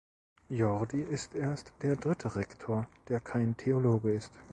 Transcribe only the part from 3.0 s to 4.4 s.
der kein Theologe ist.